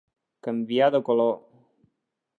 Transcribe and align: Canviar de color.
Canviar 0.47 0.89
de 0.97 1.03
color. 1.11 1.33